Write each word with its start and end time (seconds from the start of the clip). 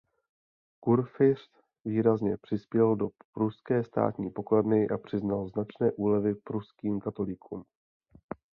Kurfiřt 0.81 1.49
výrazně 1.85 2.37
přispěl 2.41 2.95
do 2.95 3.09
pruské 3.33 3.83
státní 3.83 4.31
pokladny 4.31 4.87
a 4.89 4.97
přiznal 4.97 5.49
značné 5.49 5.91
úlevy 5.91 6.35
pruským 6.35 6.99
katolíkům. 6.99 7.63